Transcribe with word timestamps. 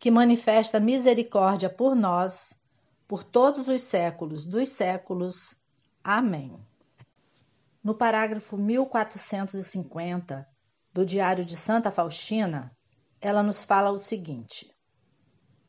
que 0.00 0.10
manifesta 0.10 0.80
misericórdia 0.80 1.68
por 1.68 1.94
nós, 1.94 2.58
por 3.06 3.22
todos 3.22 3.68
os 3.68 3.82
séculos 3.82 4.46
dos 4.46 4.70
séculos. 4.70 5.54
Amém. 6.02 6.58
No 7.84 7.94
parágrafo 7.94 8.56
1450 8.56 10.48
do 10.90 11.04
Diário 11.04 11.44
de 11.44 11.54
Santa 11.54 11.90
Faustina, 11.90 12.74
ela 13.20 13.42
nos 13.42 13.62
fala 13.62 13.90
o 13.90 13.98
seguinte: 13.98 14.74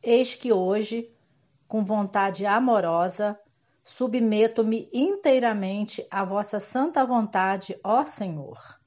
Eis 0.01 0.33
que 0.33 0.53
hoje, 0.53 1.13
com 1.67 1.83
vontade 1.83 2.45
amorosa, 2.45 3.37
submeto-me 3.83 4.89
inteiramente 4.93 6.07
à 6.09 6.23
vossa 6.23 6.57
santa 6.57 7.05
vontade, 7.05 7.77
ó 7.83 8.05
Senhor, 8.05 8.79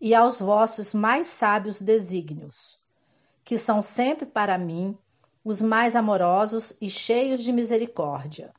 e 0.00 0.14
aos 0.14 0.40
vossos 0.40 0.94
mais 0.94 1.26
sábios 1.26 1.78
desígnios 1.78 2.80
que 3.48 3.56
são 3.56 3.80
sempre 3.80 4.26
para 4.26 4.58
mim 4.58 4.94
os 5.42 5.62
mais 5.62 5.96
amorosos 5.96 6.76
e 6.82 6.90
cheios 6.90 7.42
de 7.42 7.50
misericórdia. 7.50 8.52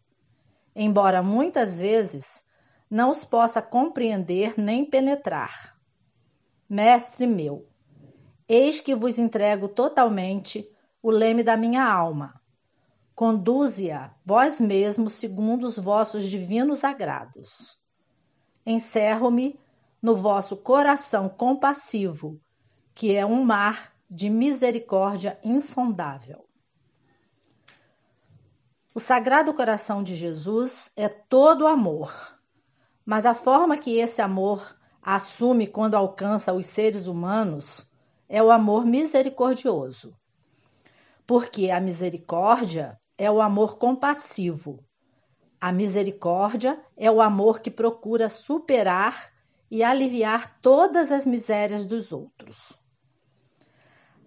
Embora 0.75 1.21
muitas 1.21 1.77
vezes 1.77 2.43
não 2.89 3.11
os 3.11 3.23
possa 3.23 3.61
compreender 3.61 4.55
nem 4.57 4.83
penetrar. 4.83 5.77
Mestre 6.67 7.27
meu, 7.27 7.67
eis 8.47 8.79
que 8.79 8.95
vos 8.95 9.19
entrego 9.19 9.67
totalmente 9.67 10.67
o 11.03 11.11
leme 11.11 11.43
da 11.43 11.55
minha 11.55 11.87
alma. 11.87 12.41
Conduze-a 13.13 14.11
vós 14.25 14.59
mesmos 14.59 15.13
segundo 15.13 15.65
os 15.65 15.77
vossos 15.77 16.23
divinos 16.23 16.83
agrados. 16.83 17.79
Encerro-me 18.65 19.59
no 20.01 20.15
vosso 20.15 20.57
coração 20.57 21.29
compassivo, 21.29 22.41
que 22.95 23.13
é 23.13 23.23
um 23.23 23.43
mar 23.45 23.98
de 24.09 24.29
misericórdia 24.29 25.39
insondável. 25.43 26.45
O 28.93 28.99
Sagrado 28.99 29.53
Coração 29.53 30.01
de 30.01 30.15
Jesus 30.15 30.91
é 30.95 31.07
todo 31.07 31.67
amor, 31.67 32.11
mas 33.05 33.25
a 33.25 33.35
forma 33.35 33.77
que 33.77 33.99
esse 33.99 34.21
amor 34.21 34.75
assume 35.01 35.67
quando 35.67 35.95
alcança 35.95 36.53
os 36.53 36.65
seres 36.65 37.05
humanos 37.05 37.87
é 38.27 38.41
o 38.41 38.51
amor 38.51 38.85
misericordioso. 38.85 40.15
Porque 41.27 41.69
a 41.69 41.79
misericórdia 41.79 42.99
é 43.15 43.29
o 43.29 43.41
amor 43.41 43.77
compassivo. 43.77 44.83
A 45.61 45.71
misericórdia 45.71 46.81
é 46.97 47.11
o 47.11 47.21
amor 47.21 47.59
que 47.59 47.69
procura 47.69 48.27
superar 48.27 49.31
e 49.69 49.83
aliviar 49.83 50.59
todas 50.61 51.11
as 51.11 51.27
misérias 51.27 51.85
dos 51.85 52.11
outros. 52.11 52.79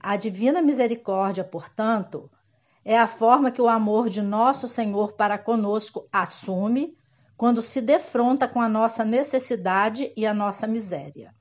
A 0.05 0.17
divina 0.17 0.61
misericórdia, 0.61 1.45
portanto, 1.45 2.29
é 2.85 2.99
a 2.99 3.07
forma 3.07 3.53
que 3.53 3.63
o 3.63 3.69
amor 3.69 4.09
de 4.09 4.21
nosso 4.21 4.67
Senhor 4.67 5.13
para 5.13 5.39
conosco 5.39 6.09
assume 6.11 6.99
quando 7.37 7.63
se 7.63 7.81
defronta 7.81 8.49
com 8.49 8.61
a 8.61 8.69
nossa 8.69 9.05
necessidade 9.05 10.13
e 10.17 10.27
a 10.27 10.35
nossa 10.35 10.67
miséria. 10.67 11.33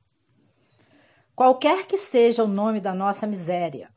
Qualquer 1.35 1.87
que 1.87 1.97
seja 1.97 2.43
o 2.43 2.47
nome 2.47 2.79
da 2.79 2.93
nossa 2.93 3.25
miséria, 3.25 3.89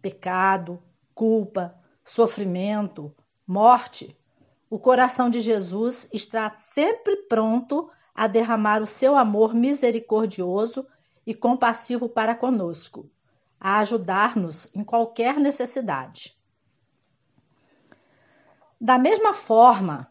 pecado, 0.00 0.82
culpa, 1.14 1.78
sofrimento, 2.02 3.14
morte, 3.46 4.18
o 4.70 4.78
coração 4.78 5.28
de 5.28 5.42
Jesus 5.42 6.08
está 6.14 6.56
sempre 6.56 7.14
pronto 7.28 7.90
a 8.14 8.26
derramar 8.26 8.80
o 8.80 8.86
seu 8.86 9.16
amor 9.16 9.52
misericordioso 9.52 10.86
e 11.26 11.34
compassivo 11.34 12.08
para 12.08 12.34
conosco 12.34 13.10
a 13.60 13.78
ajudar-nos 13.78 14.74
em 14.74 14.84
qualquer 14.84 15.38
necessidade. 15.38 16.36
Da 18.80 18.98
mesma 18.98 19.32
forma 19.32 20.10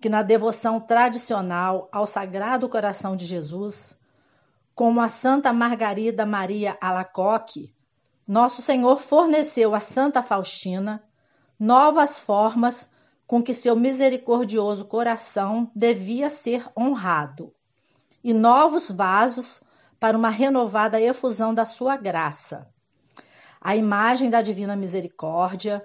que 0.00 0.08
na 0.08 0.22
devoção 0.22 0.80
tradicional 0.80 1.88
ao 1.92 2.06
Sagrado 2.06 2.68
Coração 2.68 3.14
de 3.14 3.26
Jesus, 3.26 4.00
como 4.74 5.00
a 5.00 5.08
Santa 5.08 5.52
Margarida 5.52 6.24
Maria 6.24 6.78
Alacoque, 6.80 7.74
nosso 8.26 8.62
Senhor 8.62 9.00
forneceu 9.00 9.74
a 9.74 9.80
Santa 9.80 10.22
Faustina 10.22 11.02
novas 11.58 12.18
formas 12.18 12.92
com 13.26 13.42
que 13.42 13.52
seu 13.52 13.74
misericordioso 13.74 14.84
coração 14.84 15.70
devia 15.74 16.30
ser 16.30 16.66
honrado, 16.76 17.52
e 18.22 18.32
novos 18.32 18.90
vasos 18.90 19.62
para 19.98 20.16
uma 20.16 20.30
renovada 20.30 21.00
efusão 21.00 21.54
da 21.54 21.64
sua 21.64 21.96
graça 21.96 22.70
a 23.66 23.74
imagem 23.74 24.30
da 24.30 24.42
Divina 24.42 24.76
Misericórdia, 24.76 25.84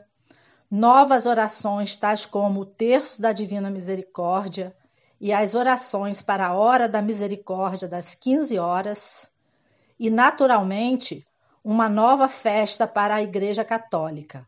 novas 0.69 1.25
orações, 1.25 1.97
tais 1.97 2.27
como 2.27 2.59
o 2.59 2.65
terço 2.65 3.19
da 3.19 3.33
Divina 3.33 3.71
Misericórdia 3.71 4.77
e 5.19 5.33
as 5.33 5.55
orações 5.55 6.21
para 6.21 6.45
a 6.45 6.53
hora 6.53 6.87
da 6.87 7.01
misericórdia 7.01 7.87
das 7.87 8.13
15 8.13 8.59
horas, 8.59 9.33
e, 9.99 10.11
naturalmente, 10.11 11.25
uma 11.63 11.89
nova 11.89 12.27
festa 12.27 12.85
para 12.85 13.15
a 13.15 13.21
Igreja 13.23 13.65
Católica, 13.65 14.45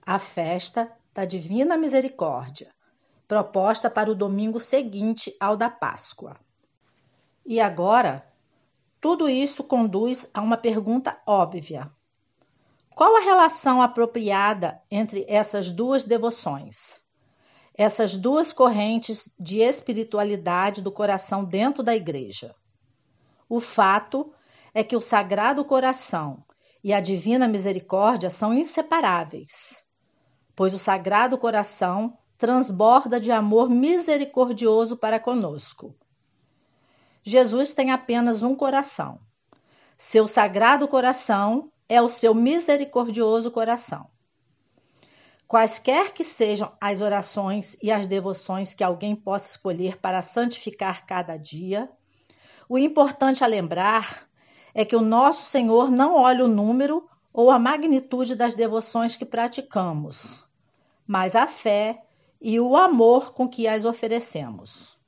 a 0.00 0.18
festa 0.18 0.90
da 1.12 1.26
Divina 1.26 1.76
Misericórdia, 1.76 2.70
proposta 3.28 3.90
para 3.90 4.10
o 4.10 4.14
domingo 4.14 4.58
seguinte 4.58 5.36
ao 5.38 5.58
da 5.58 5.68
Páscoa. 5.68 6.40
E 7.44 7.60
agora, 7.60 8.26
tudo 8.98 9.28
isso 9.28 9.62
conduz 9.62 10.30
a 10.32 10.40
uma 10.40 10.56
pergunta 10.56 11.20
óbvia 11.26 11.92
qual 12.94 13.16
a 13.16 13.20
relação 13.20 13.80
apropriada 13.80 14.80
entre 14.90 15.24
essas 15.26 15.70
duas 15.70 16.04
devoções? 16.04 17.00
Essas 17.74 18.16
duas 18.16 18.52
correntes 18.52 19.32
de 19.40 19.60
espiritualidade 19.60 20.82
do 20.82 20.92
coração 20.92 21.42
dentro 21.42 21.82
da 21.82 21.96
igreja. 21.96 22.54
O 23.48 23.60
fato 23.60 24.32
é 24.74 24.84
que 24.84 24.94
o 24.94 25.00
Sagrado 25.00 25.64
Coração 25.64 26.44
e 26.84 26.92
a 26.92 27.00
Divina 27.00 27.48
Misericórdia 27.48 28.28
são 28.28 28.52
inseparáveis, 28.52 29.86
pois 30.54 30.74
o 30.74 30.78
Sagrado 30.78 31.38
Coração 31.38 32.18
transborda 32.36 33.18
de 33.18 33.32
amor 33.32 33.70
misericordioso 33.70 34.98
para 34.98 35.18
conosco. 35.18 35.96
Jesus 37.22 37.72
tem 37.72 37.90
apenas 37.90 38.42
um 38.42 38.54
coração. 38.54 39.18
Seu 39.96 40.26
Sagrado 40.26 40.86
Coração 40.88 41.71
é 41.92 42.00
o 42.00 42.08
seu 42.08 42.34
misericordioso 42.34 43.50
coração. 43.50 44.08
Quaisquer 45.46 46.14
que 46.14 46.24
sejam 46.24 46.72
as 46.80 47.02
orações 47.02 47.76
e 47.82 47.92
as 47.92 48.06
devoções 48.06 48.72
que 48.72 48.82
alguém 48.82 49.14
possa 49.14 49.50
escolher 49.50 49.98
para 49.98 50.22
santificar 50.22 51.04
cada 51.04 51.36
dia, 51.36 51.90
o 52.66 52.78
importante 52.78 53.44
a 53.44 53.46
lembrar 53.46 54.26
é 54.72 54.86
que 54.86 54.96
o 54.96 55.02
nosso 55.02 55.44
Senhor 55.44 55.90
não 55.90 56.14
olha 56.16 56.46
o 56.46 56.48
número 56.48 57.06
ou 57.30 57.50
a 57.50 57.58
magnitude 57.58 58.34
das 58.34 58.54
devoções 58.54 59.14
que 59.14 59.26
praticamos, 59.26 60.46
mas 61.06 61.36
a 61.36 61.46
fé 61.46 62.02
e 62.40 62.58
o 62.58 62.74
amor 62.74 63.34
com 63.34 63.46
que 63.46 63.68
as 63.68 63.84
oferecemos. 63.84 64.98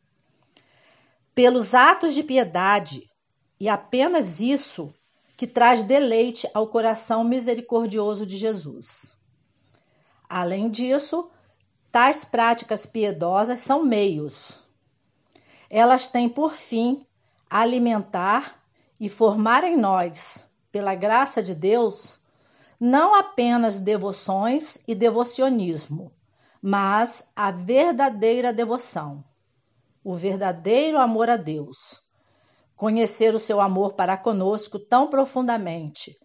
Pelos 1.35 1.75
atos 1.75 2.13
de 2.13 2.23
piedade, 2.23 3.11
e 3.59 3.71
apenas 3.71 4.43
isso 4.43 4.93
que 5.37 5.47
traz 5.47 5.83
deleite 5.83 6.49
ao 6.55 6.67
coração 6.69 7.25
misericordioso 7.25 8.25
de 8.25 8.37
Jesus. 8.37 9.17
Além 10.29 10.71
disso, 10.71 11.31
tais 11.91 12.25
práticas 12.25 12.87
piedosas 12.87 13.61
são 13.61 13.85
meios, 13.85 14.65
Elas 15.69 16.07
têm 16.07 16.29
por 16.29 16.53
fim 16.53 17.05
alimentar 17.51 18.63
e 19.01 19.09
formar 19.09 19.65
em 19.65 19.77
nós, 19.77 20.49
pela 20.71 20.95
graça 20.95 21.43
de 21.43 21.53
Deus, 21.53 22.21
não 22.79 23.13
apenas 23.15 23.79
devoções 23.79 24.79
e 24.87 24.95
devocionismo, 24.95 26.13
mas 26.63 27.29
a 27.35 27.51
verdadeira 27.51 28.53
devoção, 28.53 29.25
o 30.05 30.15
verdadeiro 30.15 30.97
amor 30.99 31.29
a 31.29 31.37
Deus. 31.37 32.04
Conhecer 32.77 33.35
o 33.35 33.39
seu 33.39 33.61
amor 33.61 33.93
para 33.93 34.17
conosco 34.17 34.79
tão 34.79 35.09
profundamente, 35.09 36.19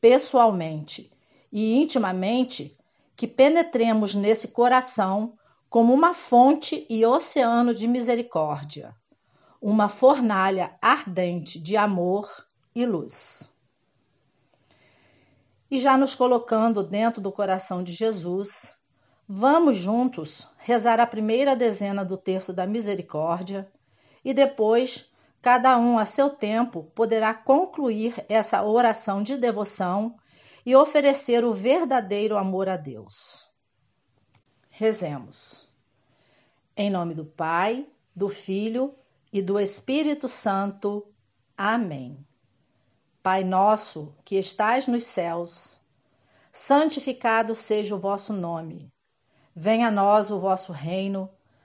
pessoalmente 0.00 1.10
e 1.50 1.80
intimamente, 1.80 2.76
que 3.16 3.26
penetremos 3.26 4.14
nesse 4.14 4.48
coração 4.48 5.38
como 5.70 5.92
uma 5.92 6.14
fonte 6.14 6.86
e 6.88 7.04
oceano 7.04 7.74
de 7.74 7.88
misericórdia, 7.88 8.94
uma 9.60 9.88
fornalha 9.88 10.76
ardente 10.80 11.58
de 11.58 11.76
amor 11.76 12.28
e 12.74 12.84
luz. 12.84 13.52
E 15.70 15.78
já 15.78 15.96
nos 15.96 16.14
colocando 16.14 16.82
dentro 16.84 17.20
do 17.20 17.32
coração 17.32 17.82
de 17.82 17.90
Jesus, 17.90 18.76
vamos 19.28 19.76
juntos 19.76 20.48
rezar 20.58 21.00
a 21.00 21.06
primeira 21.06 21.56
dezena 21.56 22.04
do 22.04 22.16
terço 22.16 22.52
da 22.52 22.66
misericórdia 22.66 23.68
e 24.24 24.32
depois, 24.32 25.10
cada 25.44 25.76
um 25.76 25.98
a 25.98 26.06
seu 26.06 26.30
tempo, 26.30 26.84
poderá 26.94 27.34
concluir 27.34 28.24
essa 28.30 28.62
oração 28.62 29.22
de 29.22 29.36
devoção 29.36 30.16
e 30.64 30.74
oferecer 30.74 31.44
o 31.44 31.52
verdadeiro 31.52 32.38
amor 32.38 32.66
a 32.66 32.78
Deus. 32.78 33.46
Rezemos. 34.70 35.70
Em 36.74 36.88
nome 36.88 37.14
do 37.14 37.26
Pai, 37.26 37.86
do 38.16 38.26
Filho 38.26 38.94
e 39.30 39.42
do 39.42 39.60
Espírito 39.60 40.28
Santo. 40.28 41.06
Amém. 41.54 42.16
Pai 43.22 43.44
nosso, 43.44 44.14
que 44.24 44.36
estais 44.36 44.86
nos 44.86 45.04
céus, 45.04 45.78
santificado 46.50 47.54
seja 47.54 47.94
o 47.94 48.00
vosso 48.00 48.32
nome. 48.32 48.90
Venha 49.54 49.88
a 49.88 49.90
nós 49.90 50.30
o 50.30 50.40
vosso 50.40 50.72
reino, 50.72 51.28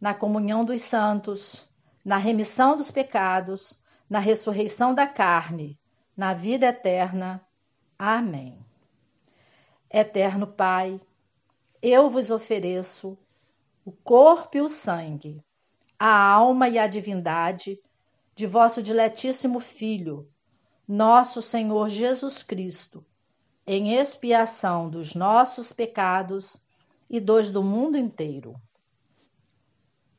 na 0.00 0.12
comunhão 0.14 0.64
dos 0.64 0.82
santos, 0.82 1.68
na 2.04 2.16
remissão 2.16 2.76
dos 2.76 2.90
pecados, 2.90 3.80
na 4.08 4.18
ressurreição 4.18 4.94
da 4.94 5.06
carne, 5.06 5.78
na 6.16 6.34
vida 6.34 6.66
eterna. 6.66 7.40
Amém. 7.98 8.58
Eterno 9.90 10.46
Pai, 10.46 11.00
eu 11.80 12.10
vos 12.10 12.30
ofereço 12.30 13.16
o 13.84 13.92
corpo 13.92 14.56
e 14.56 14.60
o 14.60 14.68
sangue, 14.68 15.42
a 15.98 16.14
alma 16.30 16.68
e 16.68 16.78
a 16.78 16.86
divindade 16.86 17.80
de 18.34 18.46
vosso 18.46 18.82
diletíssimo 18.82 19.60
Filho, 19.60 20.28
nosso 20.86 21.40
Senhor 21.40 21.88
Jesus 21.88 22.42
Cristo, 22.42 23.04
em 23.66 23.94
expiação 23.94 24.90
dos 24.90 25.14
nossos 25.14 25.72
pecados 25.72 26.60
e 27.08 27.20
dos 27.20 27.50
do 27.50 27.62
mundo 27.62 27.96
inteiro. 27.96 28.54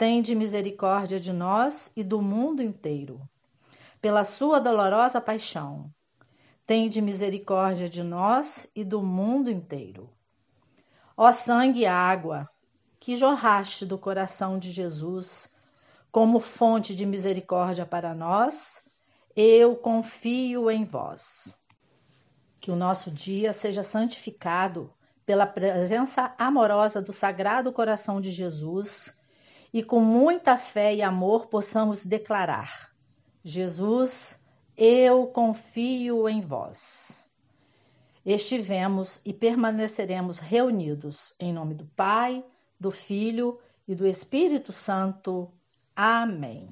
tende 0.00 0.34
misericórdia 0.34 1.20
de 1.20 1.30
nós 1.30 1.92
e 1.94 2.02
do 2.02 2.22
mundo 2.22 2.62
inteiro. 2.62 3.20
Pela 4.00 4.24
sua 4.24 4.58
dolorosa 4.58 5.20
paixão, 5.20 5.92
tende 6.66 7.02
misericórdia 7.02 7.86
de 7.86 8.02
nós 8.02 8.66
e 8.74 8.82
do 8.82 9.02
mundo 9.02 9.50
inteiro. 9.50 10.08
Ó 11.14 11.30
sangue 11.30 11.80
e 11.80 11.86
água, 11.86 12.48
que 12.98 13.14
jorraste 13.14 13.84
do 13.84 13.98
coração 13.98 14.58
de 14.58 14.72
Jesus 14.72 15.52
como 16.10 16.40
fonte 16.40 16.94
de 16.94 17.04
misericórdia 17.04 17.84
para 17.84 18.14
nós, 18.14 18.82
eu 19.36 19.76
confio 19.76 20.70
em 20.70 20.86
vós. 20.86 21.60
Que 22.58 22.70
o 22.70 22.76
nosso 22.76 23.10
dia 23.10 23.52
seja 23.52 23.82
santificado 23.82 24.90
pela 25.26 25.46
presença 25.46 26.34
amorosa 26.38 27.02
do 27.02 27.12
Sagrado 27.12 27.70
Coração 27.70 28.18
de 28.18 28.30
Jesus 28.30 29.19
e 29.72 29.82
com 29.82 30.00
muita 30.00 30.56
fé 30.56 30.94
e 30.94 31.02
amor 31.02 31.46
possamos 31.46 32.04
declarar: 32.04 32.92
Jesus, 33.44 34.42
eu 34.76 35.26
confio 35.26 36.28
em 36.28 36.40
vós. 36.40 37.28
Estivemos 38.24 39.20
e 39.24 39.32
permaneceremos 39.32 40.38
reunidos 40.38 41.34
em 41.38 41.52
nome 41.52 41.74
do 41.74 41.86
Pai, 41.86 42.44
do 42.78 42.90
Filho 42.90 43.58
e 43.88 43.94
do 43.94 44.06
Espírito 44.06 44.72
Santo. 44.72 45.50
Amém. 45.96 46.68